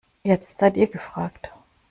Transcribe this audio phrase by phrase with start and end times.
[0.23, 1.51] Jetzt seid ihr gefragt.